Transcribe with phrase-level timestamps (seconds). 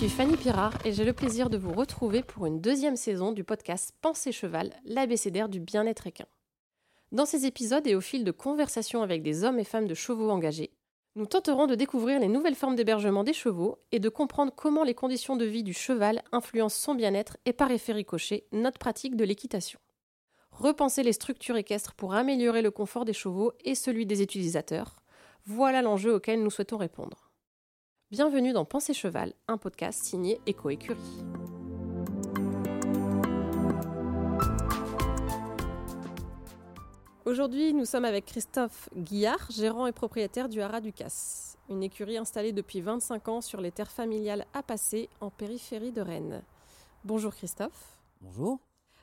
[0.00, 3.32] Je suis Fanny Pirard et j'ai le plaisir de vous retrouver pour une deuxième saison
[3.32, 6.24] du podcast Pensée Cheval, l'abécédaire du bien-être équin.
[7.12, 10.30] Dans ces épisodes et au fil de conversations avec des hommes et femmes de chevaux
[10.30, 10.70] engagés,
[11.16, 14.94] nous tenterons de découvrir les nouvelles formes d'hébergement des chevaux et de comprendre comment les
[14.94, 19.24] conditions de vie du cheval influencent son bien-être et par effet ricochet notre pratique de
[19.26, 19.80] l'équitation.
[20.50, 24.96] Repenser les structures équestres pour améliorer le confort des chevaux et celui des utilisateurs,
[25.44, 27.29] voilà l'enjeu auquel nous souhaitons répondre.
[28.10, 30.98] Bienvenue dans Pensée Cheval, un podcast signé Eco Écurie.
[37.24, 42.18] Aujourd'hui, nous sommes avec Christophe Guillard, gérant et propriétaire du Haras du Casse, une écurie
[42.18, 46.42] installée depuis 25 ans sur les terres familiales à passer en périphérie de Rennes.
[47.04, 48.00] Bonjour Christophe.
[48.20, 48.58] Bonjour.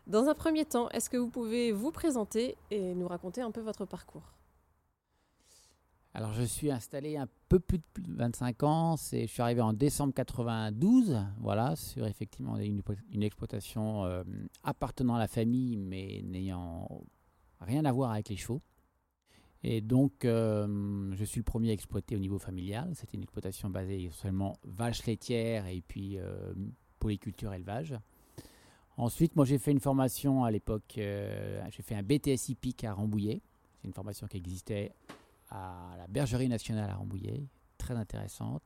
[0.05, 3.61] Dans un premier temps, est-ce que vous pouvez vous présenter et nous raconter un peu
[3.61, 4.33] votre parcours?
[6.17, 8.95] Alors, je suis installé un peu plus de 25 ans.
[8.95, 14.23] je suis arrivé en décembre 92, voilà, sur effectivement une, exploitation euh,
[14.63, 16.89] appartenant à la famille, mais n'ayant
[17.61, 18.63] rien à voir avec les chevaux.
[19.61, 22.89] Et donc, euh, je suis le premier à exploiter au niveau familial.
[22.95, 26.51] C'était une exploitation basée seulement vaches laitières et puis euh,
[26.97, 27.93] polyculture élevage.
[28.97, 30.93] Ensuite, moi, j'ai fait une formation à l'époque.
[30.95, 33.43] j'ai fait un BTS hippique à Rambouillet.
[33.75, 34.95] C'est une formation qui existait
[35.49, 38.63] à la Bergerie nationale à Rambouillet, très intéressante.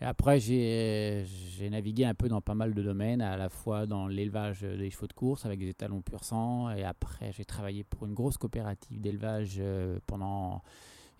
[0.00, 1.24] Et après, j'ai
[1.70, 5.06] navigué un peu dans pas mal de domaines, à la fois dans l'élevage des chevaux
[5.06, 9.00] de course avec des étalons pur sang, et après, j'ai travaillé pour une grosse coopérative
[9.00, 10.62] d'élevage euh, pendant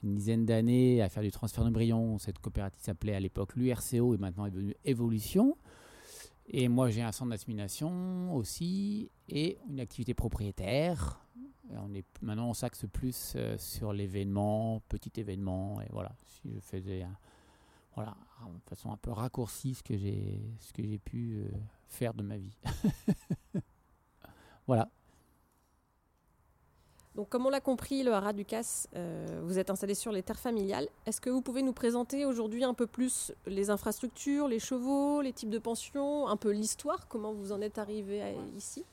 [0.02, 2.18] une dizaine d'années à faire du transfert d'embryons.
[2.18, 5.56] Cette coopérative s'appelait à l'époque l'URCO et maintenant est devenue Evolution.
[6.46, 11.23] Et moi, j'ai un centre d'assimilation aussi et une activité propriétaire
[11.70, 15.80] on est, maintenant, on s'axe plus euh, sur l'événement, petit événement.
[15.80, 17.06] Et voilà, si je faisais
[17.94, 18.16] voilà,
[18.46, 21.48] de façon un peu raccourcie ce que j'ai, ce que j'ai pu euh,
[21.86, 22.56] faire de ma vie.
[24.66, 24.88] voilà.
[27.14, 30.24] Donc, comme on l'a compris, le Haras du Casse, euh, vous êtes installé sur les
[30.24, 30.88] terres familiales.
[31.06, 35.32] Est-ce que vous pouvez nous présenter aujourd'hui un peu plus les infrastructures, les chevaux, les
[35.32, 38.84] types de pensions, un peu l'histoire Comment vous en êtes arrivé ici?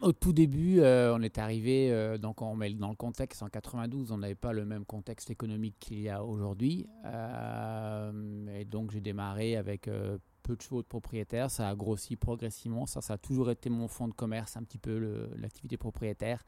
[0.00, 3.48] Au tout début, euh, on est arrivé, euh, donc on met dans le contexte en
[3.48, 6.86] 92, on n'avait pas le même contexte économique qu'il y a aujourd'hui.
[7.06, 9.88] Euh, et donc j'ai démarré avec
[10.42, 13.88] peu de chevaux de propriétaires, ça a grossi progressivement, ça, ça a toujours été mon
[13.88, 16.44] fonds de commerce, un petit peu l'activité propriétaire.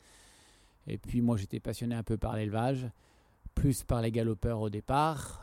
[0.87, 2.87] Et puis moi j'étais passionné un peu par l'élevage,
[3.55, 5.43] plus par les galopeurs au départ.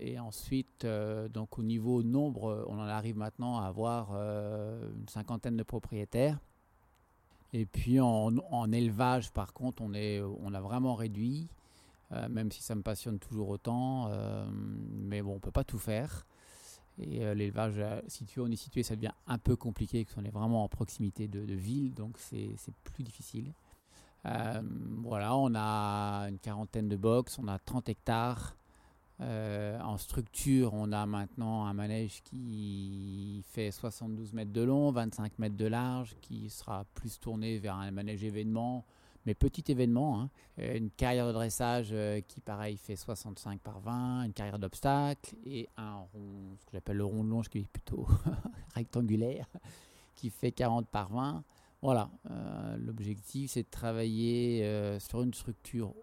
[0.00, 0.86] et ensuite,
[1.30, 6.38] donc au niveau nombre, on en arrive maintenant à avoir une cinquantaine de propriétaires.
[7.58, 11.48] Et puis en, élevage, par contre, on, est, on a vraiment réduit,
[12.12, 14.08] euh, même si ça me passionne toujours autant.
[14.10, 16.26] Euh, mais bon, on ne peut pas tout faire.
[16.98, 20.30] Et euh, l'élevage, situé, on est situé, ça devient un peu compliqué, parce qu'on est
[20.30, 23.54] vraiment en proximité de, de ville, donc c'est plus difficile.
[25.02, 28.54] voilà, on a une quarantaine de box, on a 30 hectares.
[29.20, 35.38] Euh, en structure, on a maintenant un manège qui fait 72 mètres de long, 25
[35.38, 38.84] mètres de large, qui sera plus tourné vers un manège événement,
[39.24, 40.20] mais petit événement.
[40.20, 40.30] Hein.
[40.58, 45.34] Euh, une carrière de dressage euh, qui, pareil, fait 65 par 20, une carrière d'obstacle
[45.46, 48.06] et un rond, ce que j'appelle le rond de longe qui est plutôt
[48.74, 49.46] rectangulaire,
[50.14, 51.42] qui fait 40 par 20.
[51.82, 52.10] Voilà,
[52.78, 55.94] l'objectif c'est de travailler sur une structure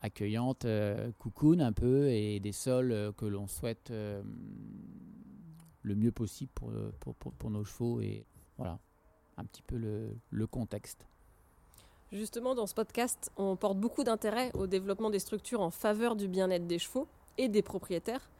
[0.00, 6.50] accueillante, euh, cocoon un peu, et des sols euh, que l'on souhaite le mieux possible
[6.54, 8.00] pour, pour, pour, nos chevaux.
[8.00, 8.24] Et
[8.56, 8.78] voilà,
[9.36, 11.06] un petit peu le, le contexte.
[12.12, 16.28] Justement, dans ce podcast, on porte beaucoup d'intérêt au développement des structures en faveur du
[16.28, 17.08] bien-être des chevaux
[17.38, 18.30] et des propriétaires.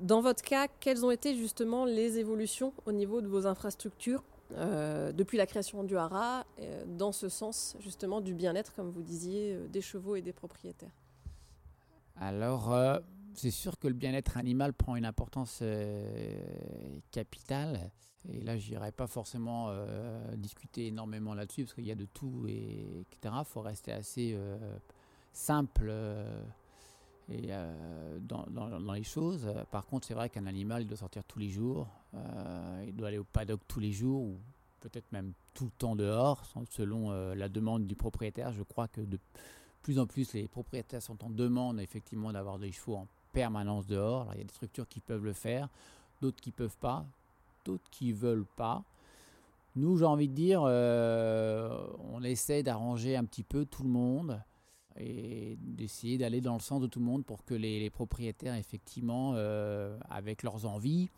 [0.00, 5.12] Dans votre cas, quelles ont été justement les évolutions au niveau de vos infrastructures euh,
[5.12, 9.54] depuis la création du haras, euh, dans ce sens justement du bien-être, comme vous disiez,
[9.54, 10.94] euh, des chevaux et des propriétaires
[12.16, 12.74] Alors,
[13.34, 15.62] c'est sûr que le bien-être animal prend une importance
[17.10, 17.90] capitale.
[18.28, 19.72] Et là, je n'irai pas forcément
[20.36, 23.34] discuter énormément là-dessus, parce qu'il y a de tout, et, etc.
[23.38, 24.38] Il faut rester assez
[25.32, 25.90] simple
[27.32, 29.46] euh, dans, les choses.
[29.70, 33.08] Par contre, c'est vrai qu'un animal, il doit sortir tous les jours, euh, il doit
[33.08, 34.38] aller au paddock tous les jours, ou
[34.80, 38.52] peut-être même tout le temps dehors, selon euh, la demande du propriétaire.
[38.52, 39.18] Je crois que de
[39.82, 44.28] plus en plus, les propriétaires sont en demande effectivement d'avoir des chevaux en permanence dehors.
[44.34, 45.68] Il y a des structures qui peuvent le faire,
[46.20, 47.06] d'autres qui peuvent pas,
[47.64, 48.82] d'autres qui veulent pas.
[49.76, 54.40] Nous, j'ai envie de dire, on essaie d'arranger un petit peu tout le monde.
[54.98, 59.32] Et d'essayer d'aller dans le sens de tout le monde pour que les, propriétaires, effectivement,
[59.34, 61.08] euh, avec leurs envies,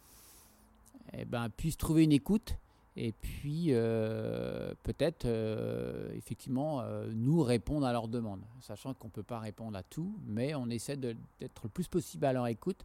[1.13, 2.57] eh ben, puissent trouver une écoute
[2.95, 9.23] et puis euh, peut-être euh, effectivement nous répondre à leurs demandes, sachant qu'on ne peut
[9.23, 12.85] pas répondre à tout, mais on essaie d'être le plus possible à leur écoute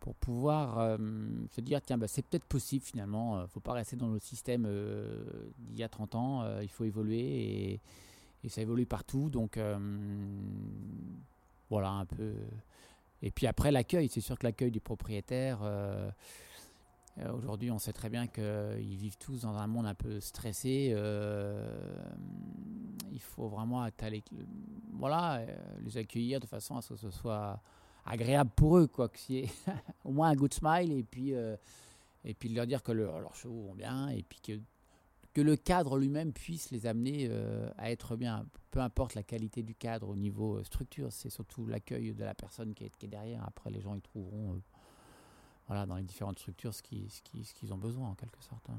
[0.00, 0.98] pour pouvoir
[1.52, 4.18] se dire tiens bah, c'est peut-être possible finalement, il ne faut pas rester dans le
[4.18, 4.68] système
[5.58, 7.80] d'il y a 30 ans, il faut évoluer et,
[8.44, 9.30] et ça évolue partout.
[9.30, 9.78] Donc euh,
[11.70, 12.34] voilà un peu.
[13.22, 15.60] Et puis après l'accueil, c'est sûr que l'accueil du propriétaire.
[15.62, 16.10] Euh,
[17.18, 20.94] euh, aujourd'hui, on sait très bien qu'ils vivent tous dans un monde un peu stressé.
[23.12, 23.88] il faut vraiment
[24.92, 25.40] voilà,
[25.80, 27.60] les accueillir de façon à ce que ce soit
[28.04, 29.50] agréable pour eux, quoi, qu'il y ait
[30.04, 33.74] au moins un good smile et puis, et puis leur dire que leurs chevaux vont
[33.74, 34.60] bien et puis que
[35.34, 38.46] que le cadre lui-même puisse les amener euh, à être bien.
[38.70, 42.34] Peu importe la qualité du cadre au niveau euh, structure, c'est surtout l'accueil de la
[42.34, 43.44] personne qui est, derrière.
[43.46, 44.60] Après, les gens ils trouveront euh,
[45.66, 48.64] voilà, dans les différentes structures ce qu'ils ont besoin en quelque sorte.
[48.70, 48.78] Hein.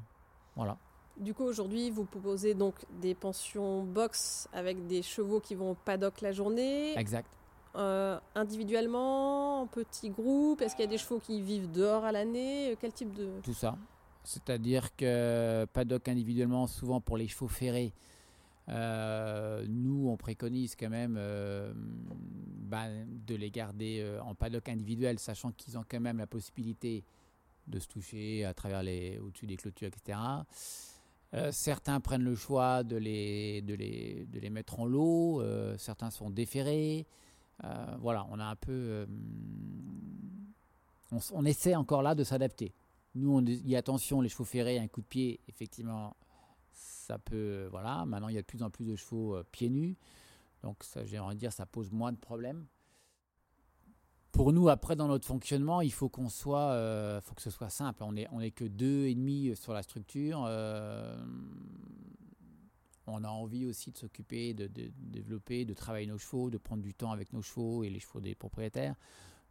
[0.56, 0.78] Voilà.
[1.18, 5.76] Du coup, aujourd'hui, vous proposez donc des pensions box avec des chevaux qui vont au
[5.76, 6.98] paddock la journée.
[6.98, 7.30] Exact.
[7.74, 10.62] individuellement, en petits groupes?
[10.62, 12.78] Est-ce qu'il y a des chevaux qui vivent dehors à l'année?
[12.80, 13.30] Quel type de...
[13.44, 13.78] Tout ça.
[14.26, 17.94] C'est-à-dire que paddock individuellement, souvent pour les chevaux ferrés,
[18.70, 25.20] euh, nous, on préconise quand même euh, bah, de les garder euh, en paddock individuel,
[25.20, 27.04] sachant qu'ils ont quand même la possibilité
[27.68, 30.20] de se toucher à travers les, au-dessus des clôtures, etc.
[31.52, 35.44] certains prennent le choix de les, de les, de les mettre en lot,
[35.78, 37.08] certains sont déférés.
[38.00, 39.08] voilà, on a un peu.
[41.34, 42.72] on essaie encore là de s'adapter.
[43.16, 46.16] Nous, on dit attention, les chevaux ferrés, un coup de pied, effectivement,
[46.74, 47.68] ça peut.
[47.72, 49.96] Voilà, maintenant, il y a de plus en plus de chevaux euh, pieds nus.
[50.64, 52.66] Donc, j'aimerais dire, ça pose moins de problèmes.
[54.34, 57.70] Pour nous, après, dans notre fonctionnement, il faut qu'on soit, euh, faut que ce soit
[57.70, 58.04] simple.
[58.04, 60.44] On n'est on est que deux et demi sur la structure.
[60.46, 61.16] Euh,
[63.08, 66.84] on a envie aussi de s'occuper, de, de, développer, de travailler nos chevaux, de prendre
[66.84, 68.96] du temps avec nos chevaux et les chevaux des propriétaires.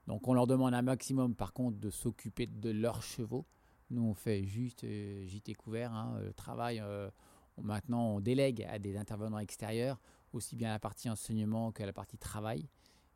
[0.06, 3.46] Donc on leur demande un maximum par contre de s'occuper de leurs chevaux.
[3.90, 6.80] Nous on fait juste euh, JT couvert, hein, le travail.
[6.80, 7.10] Euh,
[7.62, 10.00] maintenant on délègue à des intervenants extérieurs,
[10.32, 12.68] aussi bien la partie enseignement que la partie travail.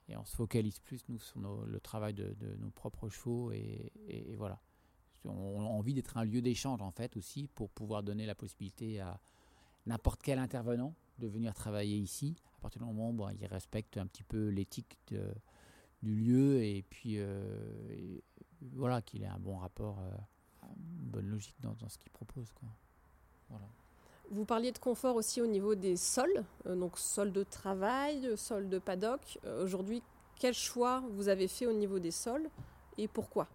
[0.08, 3.92] Et on se focalise plus nous sur le travail de, nos propres chevaux et,
[4.38, 4.58] voilà.
[5.24, 9.00] On, a envie d'être un lieu d'échange en fait aussi pour pouvoir donner la possibilité
[9.00, 9.20] à
[9.84, 14.06] n'importe quel intervenant de venir travailler ici à partir du moment où il respecte un
[14.06, 14.96] petit peu l'éthique
[16.02, 18.20] du lieu et puis euh,
[18.72, 20.10] voilà qu'il ait un bon rapport, euh,
[20.76, 22.50] une bonne logique dans, ce qu'il propose.
[22.52, 22.68] Quoi.
[23.48, 23.66] Voilà.
[24.30, 28.68] Vous parliez de confort aussi au niveau des sols, euh, donc sol de travail, sol
[28.68, 29.38] de paddock.
[29.62, 30.02] Aujourd'hui,
[30.38, 32.48] quel choix vous avez fait au niveau des sols
[32.96, 33.48] et pourquoi?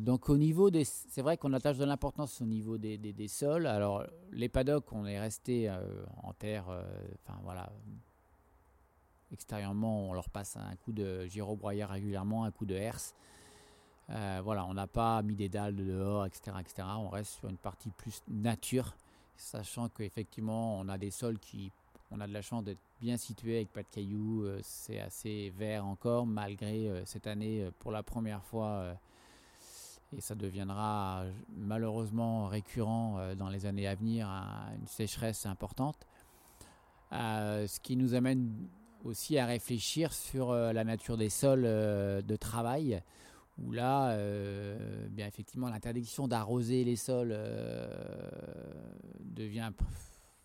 [0.00, 3.28] Donc au niveau des, c'est vrai qu'on attache de l'importance au niveau des, des, des,
[3.28, 3.68] sols.
[3.68, 5.70] Alors les paddocks, on est resté
[6.24, 6.64] en terre,
[7.22, 7.70] enfin voilà,
[9.32, 13.14] Extérieurement, on leur passe un coup de gyrobroyeur régulièrement, un coup de herse.
[14.10, 16.88] Euh, voilà, on n'a pas mis des dalles dehors, etc., etc.
[16.98, 18.94] On reste sur une partie plus nature,
[19.36, 21.72] sachant qu'effectivement, on a des sols qui,
[22.12, 24.44] on a de la chance d'être bien situés avec pas de cailloux.
[24.44, 28.96] Euh, c'est assez vert encore, malgré euh, cette année, pour la première fois,
[30.16, 31.24] et ça deviendra
[31.56, 34.28] malheureusement récurrent dans les années à venir,
[34.78, 36.06] une sécheresse importante.
[37.10, 38.68] ce qui nous amène
[39.04, 43.02] aussi à réfléchir sur la nature des sols de travail,
[43.58, 47.36] où là, euh, bien effectivement, l'interdiction d'arroser les sols
[49.20, 49.70] devient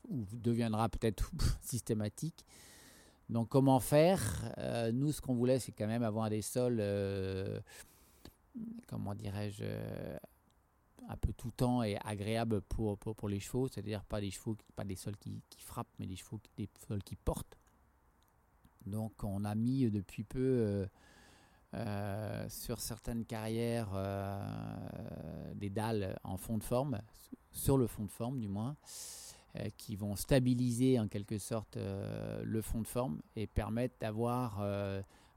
[0.09, 2.45] ou deviendra peut-être systématique.
[3.29, 4.53] Donc comment faire?
[4.93, 6.83] Nous, ce qu'on voulait, c'est quand même avoir des sols,
[8.87, 9.63] comment dirais-je,
[11.07, 14.83] un peu tout temps et agréables pour, pour, les chevaux, c'est-à-dire pas des chevaux, pas
[14.83, 17.57] des sols qui, qui frappent, mais des chevaux, des sols qui portent.
[18.85, 20.87] Donc on a mis depuis peu
[21.73, 21.77] euh,
[22.41, 24.39] euh, sur certaines carrières euh,
[25.55, 26.99] des dalles en fond de forme,
[27.51, 28.75] sur le fond de forme du moins,
[29.77, 34.63] qui vont stabiliser en quelque sorte le fond de forme et permettre d'avoir,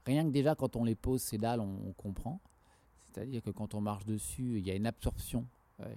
[0.05, 2.39] rien que déjà quand on les pose ces dalles, on, comprend.
[3.03, 5.45] C'est-à-dire que quand on marche dessus, il y a une absorption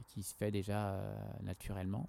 [0.08, 1.00] qui se fait déjà
[1.42, 2.08] naturellement.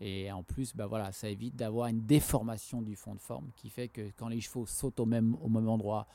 [0.00, 3.70] Et en plus, bah voilà, ça évite d'avoir une déformation du fond de forme qui
[3.70, 6.08] fait que quand les chevaux sautent au même, au même endroit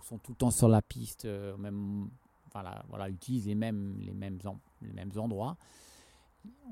[0.00, 2.08] sont tout le temps sur la piste, euh, même,
[2.52, 4.38] voilà, voilà, utilisent les mêmes, les, mêmes
[4.80, 5.56] les mêmes endroits,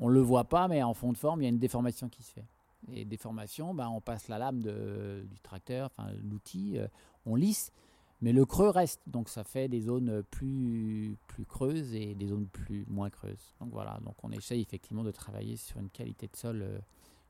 [0.00, 2.08] on ne le voit pas, mais en fond de forme, il y a une déformation
[2.08, 2.44] qui se fait.
[2.92, 6.86] et déformation, ben, on passe la lame de, du tracteur, enfin l'outil, euh,
[7.26, 7.72] on lisse,
[8.20, 9.00] mais le creux reste.
[9.06, 13.54] Donc ça fait des zones plus, plus creuses et des zones plus moins creuses.
[13.60, 16.78] Donc voilà, donc on essaye effectivement de travailler sur une qualité de sol, euh,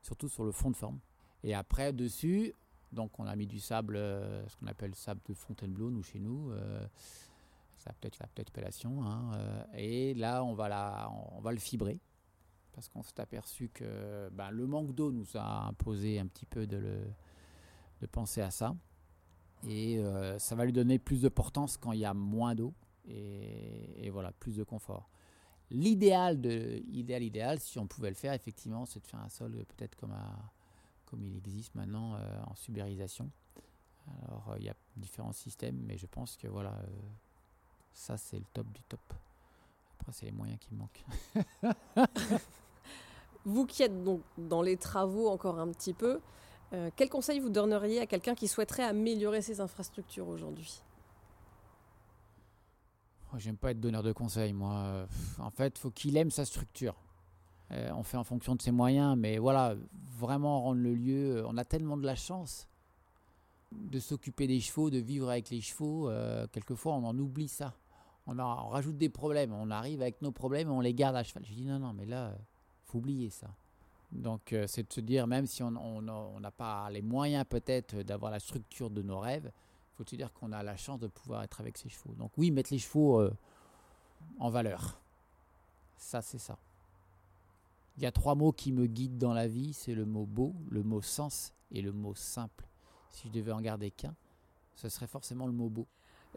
[0.01, 0.99] surtout sur le fond de forme.
[1.43, 2.53] Et après, dessus,
[2.91, 6.19] donc on a mis du sable, euh, ce qu'on appelle sable de Fontainebleau, nous chez
[6.19, 6.51] nous.
[7.77, 9.03] ça peut-être la peut-être appellation.
[9.03, 9.31] Hein,
[9.75, 11.99] et là, on va, la, on va le fibrer
[12.73, 16.67] parce qu'on s'est aperçu que ben, le manque d'eau nous a imposé un petit peu
[16.67, 17.01] de,
[18.11, 18.75] penser à ça.
[19.67, 22.73] Et euh, ça va lui donner plus de portance quand il y a moins d'eau
[23.07, 25.09] et, voilà, plus de confort.
[25.69, 26.43] L'idéal,
[26.91, 30.13] idéal, idéal, si on pouvait le faire, effectivement, c'est de faire un sol peut-être comme,
[31.11, 33.29] comme il existe maintenant euh, en subérisation.
[34.23, 36.73] Alors, euh, il y a différents systèmes, mais je pense que voilà,
[37.93, 39.01] ça c'est le top du top.
[39.99, 41.05] Après, c'est les moyens qui manquent.
[43.45, 46.21] Vous qui êtes donc dans les travaux encore un petit peu,
[46.73, 50.81] euh, quel conseil vous donneriez à quelqu'un qui souhaiterait améliorer ses infrastructures aujourd'hui?
[53.33, 55.07] Oh, J'aime pas être donneur de conseils, moi.
[55.37, 56.95] En fait, faut qu'il aime sa structure.
[57.71, 59.75] Euh, on fait en fonction de ses moyens, mais voilà,
[60.17, 61.43] vraiment rendre le lieu.
[61.47, 62.67] On a tellement de la chance
[63.71, 66.09] de s'occuper des chevaux, de vivre avec les chevaux.
[66.09, 67.73] Euh, quelquefois, on en oublie ça.
[68.27, 69.53] On, rajoute des problèmes.
[69.53, 71.45] On arrive avec nos problèmes et on les garde à cheval.
[71.45, 72.33] Je dis non, non, mais là,
[72.85, 73.47] faut oublier ça.
[74.11, 76.01] Donc euh, c'est de se dire, même si on
[76.39, 79.51] n'a pas les moyens peut-être d'avoir la structure de nos rêves,
[79.95, 82.13] faut se dire qu'on a la chance de pouvoir être avec ses chevaux.
[82.15, 83.33] Donc oui, mettre les chevaux euh,
[84.39, 84.99] en valeur.
[85.97, 86.57] Ça, c'est ça.
[87.97, 90.55] Il y a trois mots qui me guident dans la vie, c'est le mot beau,
[90.69, 92.67] le mot sens et le mot simple.
[93.09, 94.15] Si je devais en garder qu'un,
[94.75, 95.87] ce serait forcément le mot beau.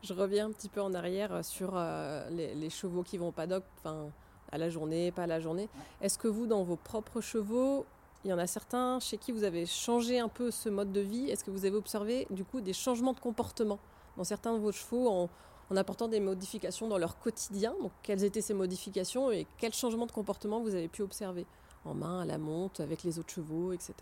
[0.03, 3.33] Je reviens un petit peu en arrière sur euh, les, les, chevaux qui vont au
[3.33, 3.63] paddock.
[3.79, 4.11] Enfin,
[4.51, 5.69] à la journée, pas à la journée.
[6.01, 7.87] Est-ce que vous, dans vos propres chevaux,
[8.25, 11.01] il y en a certains chez qui vous avez changé un peu ce mode de
[11.01, 11.29] vie?
[11.29, 13.79] Est-ce que vous avez observé du coup des changements de comportement
[14.17, 15.29] dans certains de vos chevaux en,
[15.77, 20.13] apportant des modifications dans leur quotidien Donc quelles étaient ces modifications et quels changements de
[20.13, 21.47] comportement vous avez pu observer
[21.85, 23.95] en main, à la monte, avec les autres chevaux, etc.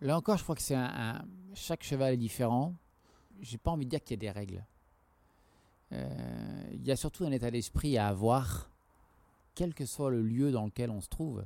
[0.00, 2.74] Là encore, je crois que c'est un, chaque cheval est différent.
[3.40, 4.64] J'ai pas envie de dire qu'il y a des règles.
[5.92, 8.70] Euh, il y a surtout un état d'esprit à avoir,
[9.54, 11.44] quel que soit le lieu dans lequel on se trouve.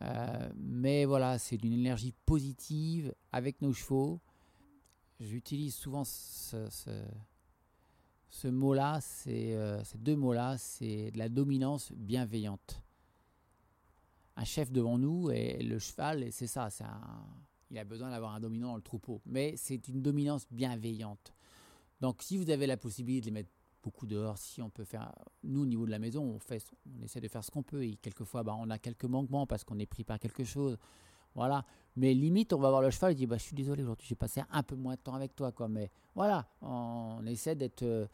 [0.00, 4.20] Euh, mais voilà, c'est d'une énergie positive avec nos chevaux.
[5.22, 6.56] J'utilise souvent ce,
[8.44, 8.98] mot-là,
[9.28, 12.82] euh, ces deux mots-là, c'est de la dominance bienveillante.
[14.34, 16.68] Un chef devant nous et le cheval, c'est ça,
[17.70, 19.20] il a besoin d'avoir un dominant dans le troupeau.
[19.24, 21.32] Mais c'est une dominance bienveillante.
[22.00, 23.50] Donc si vous avez la possibilité de les mettre
[23.80, 25.14] beaucoup dehors, si on peut faire,
[25.44, 26.66] nous au niveau de la maison, on, fait,
[26.98, 29.62] on essaie de faire ce qu'on peut et quelquefois bah, on a quelques manquements parce
[29.62, 30.78] qu'on est pris par quelque chose.
[31.34, 31.64] Voilà.
[31.96, 34.14] Mais limite, on va voir le cheval et dit bah, Je suis désolé, aujourd'hui j'ai
[34.14, 35.52] passé un peu moins de temps avec toi.
[35.52, 35.68] Quoi.
[35.68, 38.06] Mais voilà, on essaie d'être euh,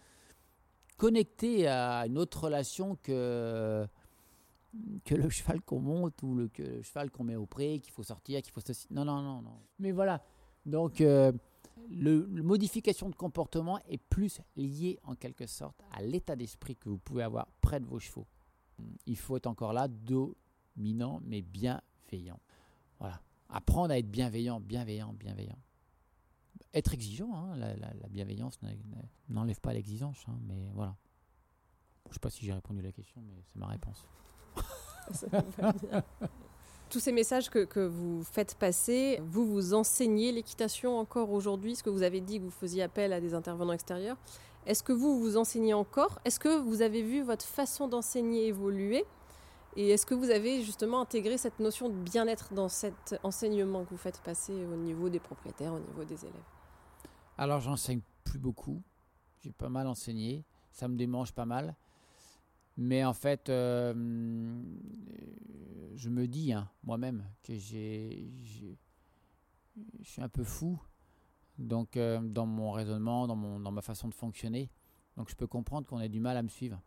[0.97, 3.87] connecté à une autre relation que,
[5.05, 8.03] que le cheval qu'on monte ou le, le cheval qu'on met au pré, qu'il faut
[8.03, 8.73] sortir, qu'il faut se.
[8.91, 9.61] Non, non, non, non.
[9.79, 10.23] Mais voilà.
[10.67, 11.01] Donc.
[11.01, 11.33] Euh,
[11.91, 16.99] le, modification de comportement est plus lié en quelque sorte à l'état d'esprit que vous
[16.99, 18.27] pouvez avoir près de vos chevaux.
[19.07, 22.41] Il faut être encore là, dominant mais bienveillant.
[22.99, 23.21] Voilà.
[23.49, 25.59] Apprendre à être bienveillant, bienveillant, bienveillant.
[26.75, 28.59] Être exigeant, hein, la, bienveillance
[29.29, 30.97] n'enlève pas l'exigence, hein, mais voilà.
[32.09, 34.07] Je sais pas si j'ai répondu à la question, mais c'est ma réponse.
[36.89, 41.91] tous ces messages que, vous faites passer, vous vous enseignez l'équitation encore aujourd'hui, ce que
[41.91, 44.17] vous avez dit que vous faisiez appel à des intervenants extérieurs.
[44.67, 46.19] Est-ce que vous vous enseignez encore?
[46.25, 49.05] Est-ce que vous avez vu votre façon d'enseigner évoluer?
[49.81, 53.91] Et est-ce que vous avez justement intégré cette notion de bien-être dans cet enseignement que
[53.91, 56.35] vous faites passer au niveau des propriétaires, au niveau des élèves?
[57.37, 58.83] Alors j'enseigne plus beaucoup.
[59.39, 60.45] J'ai pas mal enseigné.
[60.73, 61.77] Ça me démange pas mal.
[62.77, 63.95] Mais en fait, euh,
[65.95, 68.75] je me dis hein, moi-même que je
[70.03, 70.83] suis un peu fou
[71.57, 74.73] donc, euh, dans mon raisonnement, dans, mon, dans ma façon de fonctionner.
[75.17, 76.83] Donc je peux comprendre qu'on ait du mal à me suivre.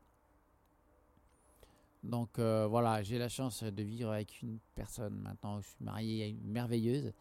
[2.04, 5.62] Donc euh, voilà, j'ai la chance de vivre avec une personne maintenant.
[5.62, 7.14] Je suis marié à une merveilleuse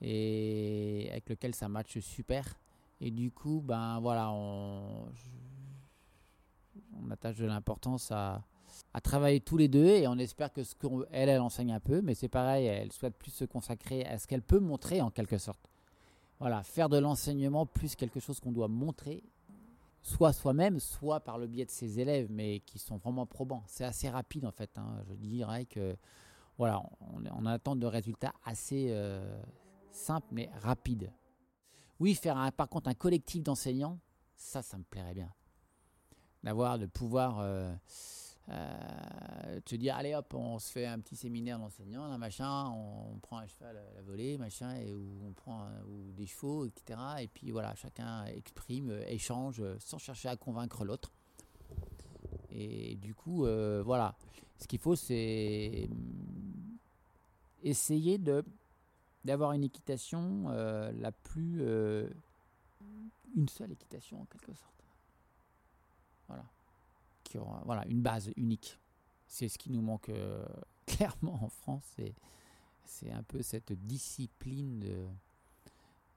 [0.00, 2.44] et avec lequel ça match super.
[3.00, 5.06] Et du coup, ben voilà, on,
[7.02, 8.42] on attache de l'importance à,
[9.02, 12.14] travailler tous les deux et on espère que ce qu'elle, elle enseigne un peu, mais
[12.14, 15.70] c'est pareil, elle souhaite plus se consacrer à ce qu'elle peut montrer en quelque sorte.
[16.40, 19.22] Voilà, faire de l'enseignement plus quelque chose qu'on doit montrer,
[20.02, 23.64] soit soi-même, soit par le biais de ses élèves, mais qui sont vraiment probants.
[23.66, 24.70] C'est assez rapide en fait.
[24.76, 25.04] Hein.
[25.08, 25.96] Je dirais que
[26.56, 26.82] voilà,
[27.36, 28.92] on, attend de résultats assez
[29.92, 31.12] simples mais rapides.
[32.00, 33.98] Oui, faire par contre un collectif d'enseignants,
[34.36, 35.32] ça, ça me plairait bien.
[36.44, 37.74] D'avoir, de pouvoir euh,
[38.48, 43.46] te dire allez hop on se fait un petit séminaire d'enseignants machin on, prend un
[43.46, 47.74] cheval à la volée machin et on prend ou des chevaux etc et puis voilà
[47.74, 51.12] chacun exprime échange sans chercher à convaincre l'autre.
[52.50, 54.16] Et du coup euh, voilà.
[54.58, 56.78] Ce qu'il faut c'est hum,
[57.62, 58.44] essayer de
[59.24, 61.62] d'avoir une équitation euh, la plus
[63.36, 64.84] une seule équitation en quelque sorte.
[66.28, 66.44] Voilà
[67.64, 68.78] voilà, une base unique.
[69.26, 70.44] C'est ce qui nous manque euh,
[70.86, 71.96] clairement en France.
[72.84, 75.06] C'est un peu cette discipline de,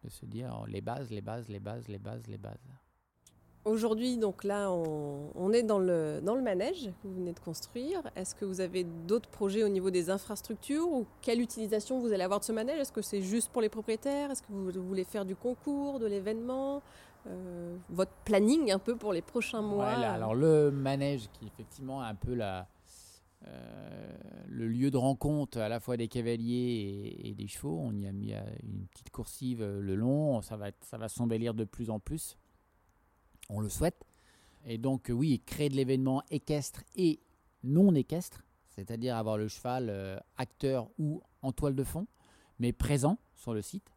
[0.03, 2.68] de se dire oh, les bases, les bases, les bases, les bases, les bases.
[3.63, 8.01] Aujourd'hui, donc là, on, est dans le, dans le manège que vous venez de construire.
[8.15, 12.24] Est-ce que vous avez d'autres projets au niveau des infrastructures ou quelle utilisation vous allez
[12.24, 12.80] avoir de ce manège?
[12.80, 14.32] Est-ce que c'est juste pour les propriétaires?
[14.32, 16.82] Est-ce que vous voulez faire du concours, de l'événement?
[17.27, 19.89] Euh, votre planning un peu pour les prochains mois?
[19.89, 22.68] Alors le manège qui effectivement est un peu la,
[23.46, 24.13] euh,
[24.48, 27.80] le lieu de rencontre à la fois des cavaliers et, des chevaux.
[27.80, 31.53] On y a mis euh, une petite coursive le long, ça va, ça va s'embellir
[31.53, 32.38] de plus en plus.
[33.51, 34.03] On le souhaite.
[34.65, 37.20] Et donc oui, créer de l'événement équestre et
[37.63, 42.08] non équestre, c'est-à-dire avoir le cheval acteur ou en toile de fond,
[42.60, 43.91] mais présent sur le site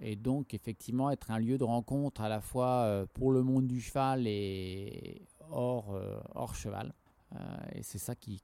[0.00, 3.66] et donc effectivement être un lieu de rencontre à la fois euh, pour le monde
[3.66, 6.94] du cheval et hors, euh, hors cheval.
[7.34, 7.38] Euh,
[7.74, 8.42] et c'est ça qui,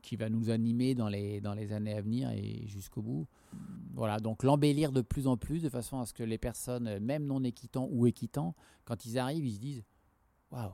[0.00, 3.26] qui, va nous animer dans les, dans les années à venir et jusqu'au bout.
[3.94, 7.26] Voilà, donc l'embellir de plus en plus de façon à ce que les personnes, même
[7.26, 9.84] non équitants ou équitants, quand ils arrivent, ils se disent
[10.50, 10.72] Waouh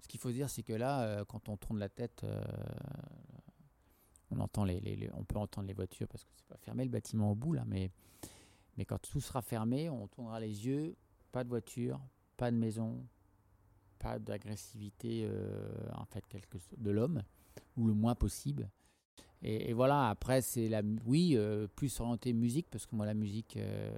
[0.00, 2.24] Ce qu'il faut dire, c'est que là, quand on tourne la tête,
[4.30, 7.30] on, entend les, on peut entendre les voitures parce que c'est pas fermé le bâtiment
[7.30, 7.90] au bout là, mais
[8.76, 10.96] mais quand tout sera fermé, on tournera les yeux,
[11.32, 12.00] pas de voiture,
[12.36, 13.06] pas de maison,
[13.98, 17.22] pas d'agressivité euh, en fait quelque de l'homme
[17.76, 18.68] ou le moins possible.
[19.42, 20.08] Et, voilà.
[20.08, 23.56] Après, c'est la oui euh, plus orienté musique parce que moi la musique.
[23.56, 23.90] Euh,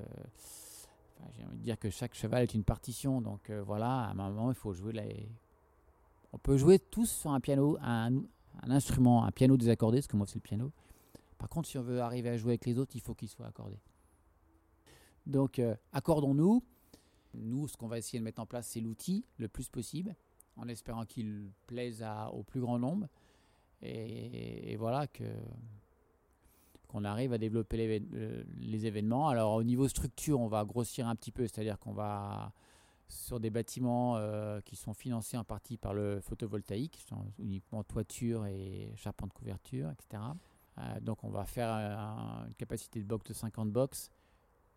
[1.37, 4.50] j'ai envie de dire que chaque cheval est une partition, donc voilà, à un moment
[4.50, 5.29] il faut jouer les.
[6.33, 8.12] On peut jouer tous sur un piano, un,
[8.68, 10.70] instrument, un piano désaccordé, parce que moi c'est le piano.
[11.38, 13.46] Par contre, si on veut arriver à jouer avec les autres, il faut qu'il soit
[13.46, 13.76] accordé.
[15.26, 16.62] Donc, euh, accordons-nous.
[17.35, 20.14] Nous, ce qu'on va essayer de mettre en place, c'est l'outil le plus possible,
[20.57, 23.09] en espérant qu'il plaise au plus grand nombre.
[23.82, 25.06] Et, voilà
[26.88, 29.28] qu'on arrive à développer euh, les, événements.
[29.28, 32.52] Alors au niveau structure, on va grossir un petit peu, c'est-à-dire qu'on va
[33.08, 37.06] sur des bâtiments euh, qui sont financés en partie par le photovoltaïque,
[37.38, 40.22] uniquement toiture et charpente couverture, etc.
[41.00, 44.10] donc on va faire une capacité de box de 50 box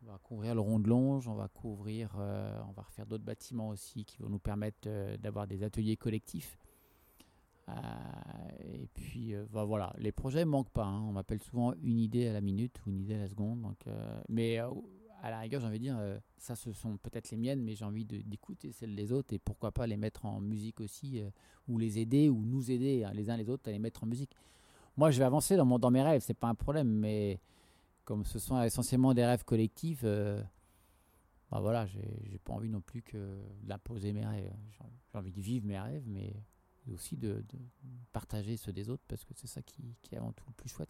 [0.03, 3.23] on va couvrir le rond de Longe, on va couvrir, euh, on va refaire d'autres
[3.23, 6.57] bâtiments aussi qui vont nous permettre euh, d'avoir des ateliers collectifs.
[7.69, 10.85] Euh, et puis bah, voilà, les projets manquent pas.
[10.85, 11.01] Hein.
[11.07, 13.61] On m'appelle souvent une idée à la minute ou une idée à la seconde.
[13.61, 13.85] Donc,
[14.27, 14.57] mais
[15.21, 15.99] à la rigueur, j'ai envie de dire,
[16.37, 19.71] ça ce sont peut-être les miennes, mais j'ai envie d'écouter celles des autres et pourquoi
[19.71, 21.21] pas les mettre en musique aussi,
[21.67, 24.07] ou les aider, ou nous aider hein, les uns les autres à les mettre en
[24.07, 24.31] musique.
[24.97, 27.39] Moi, je vais avancer dans, mon, dans mes rêves, c'est pas un problème, mais
[28.09, 30.41] comme ce sont essentiellement des rêves collectifs, euh,
[31.51, 34.51] bah voilà, j'ai pas envie non plus que d'imposer mes rêves.
[35.11, 36.33] J'ai envie de vivre mes rêves, mais
[36.93, 37.43] aussi de,
[38.11, 40.89] partager ceux des autres parce que c'est ça qui, est avant tout le plus chouette.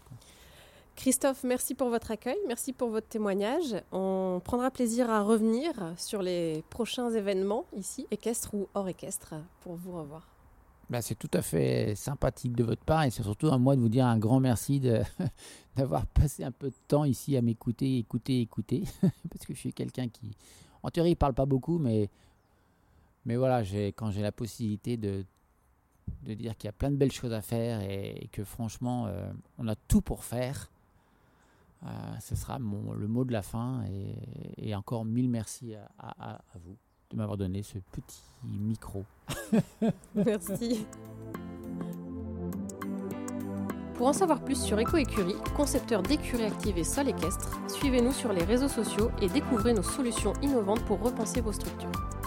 [0.96, 3.76] Christophe, merci pour votre accueil, merci pour votre témoignage.
[3.92, 9.76] On prendra plaisir à revenir sur les prochains événements ici, équestre ou hors équestre, pour
[9.76, 10.28] vous revoir.
[10.90, 13.82] Bah, c'est tout à fait sympathique de votre part et c'est surtout à moi de
[13.82, 14.82] vous dire un grand merci
[15.76, 18.84] d'avoir passé un peu de temps ici à m'écouter, écouter, écouter.
[19.30, 20.36] Parce que je suis quelqu'un qui,
[20.82, 22.10] en théorie, ne parle pas beaucoup, mais,
[23.26, 23.62] mais voilà,
[23.96, 25.24] quand j'ai la possibilité de,
[26.24, 29.32] de dire qu'il y a plein de belles choses à faire et, que franchement, euh,
[29.58, 30.70] on a tout pour faire,
[31.84, 31.88] euh,
[32.20, 33.84] ce sera le mot de la fin
[34.58, 36.78] et, encore mille merci à, vous
[37.12, 39.04] de m'avoir donné ce petit micro.
[40.16, 40.86] Merci.
[43.96, 48.44] Pour en savoir plus sur EcoÉcurie, concepteur d'écuries actives et sol équestre, suivez-nous sur les
[48.44, 52.19] réseaux sociaux et découvrez nos solutions innovantes pour repenser vos structures.